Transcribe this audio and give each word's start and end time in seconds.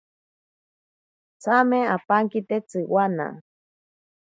Tsame 1.41 1.79
apankite 1.95 2.57
tsiwana. 2.69 3.27